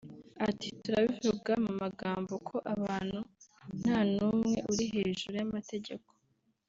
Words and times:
Ati 0.47 0.67
“Turabivuga 0.83 1.51
mu 1.65 1.71
magambo 1.81 2.33
ko 2.47 2.57
abantu 2.75 3.19
nta 3.79 3.99
n’umwe 4.15 4.57
uri 4.71 4.85
hejuru 4.93 5.33
y’amategeko 5.39 6.09